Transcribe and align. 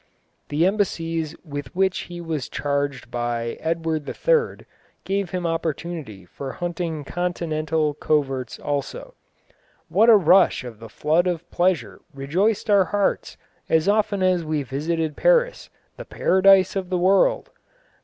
The 0.49 0.65
embassies 0.65 1.35
with 1.45 1.75
which 1.75 1.95
he 2.09 2.19
was 2.19 2.49
charged 2.49 3.11
by 3.11 3.59
Edward 3.59 4.09
III. 4.09 4.65
gave 5.05 5.29
him 5.29 5.45
opportunity 5.45 6.25
for 6.25 6.53
hunting 6.53 7.03
continental 7.03 7.93
coverts 7.93 8.57
also. 8.57 9.13
"What 9.89 10.09
a 10.09 10.15
rush 10.15 10.63
of 10.63 10.79
the 10.79 10.89
flood 10.89 11.27
of 11.27 11.47
pleasure 11.51 12.01
rejoiced 12.15 12.67
our 12.67 12.85
hearts 12.85 13.37
as 13.69 13.87
often 13.87 14.23
as 14.23 14.43
we 14.43 14.63
visited 14.63 15.15
Paris, 15.15 15.69
the 15.97 16.05
paradise 16.05 16.75
of 16.75 16.89
the 16.89 16.97
world!... 16.97 17.51